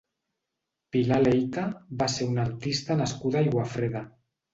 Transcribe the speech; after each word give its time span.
Pilar 0.95 1.19
Leita 1.25 1.65
va 1.99 2.07
ser 2.13 2.27
una 2.31 2.45
artista 2.45 2.97
nascuda 3.03 3.39
a 3.41 3.45
Aiguafreda. 3.47 4.03